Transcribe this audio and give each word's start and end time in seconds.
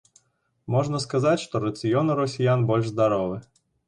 Можна 0.75 1.01
сказаць, 1.03 1.41
што 1.43 1.61
рацыён 1.65 2.09
у 2.13 2.15
расіян 2.21 2.65
больш 2.73 2.89
здаровы. 2.95 3.37